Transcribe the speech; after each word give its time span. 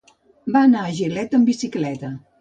Va 0.55 0.63
anar 0.69 0.81
a 0.87 0.95
Gilet 1.01 1.37
amb 1.39 1.51
bicicleta. 1.51 2.15